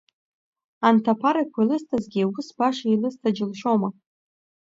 Анҭ 0.87 1.05
аԥарақәа 1.13 1.59
илысҭазгьы 1.63 2.23
ус 2.37 2.47
баша 2.57 2.87
илысҭа 2.93 3.29
џьылшьома? 3.35 3.89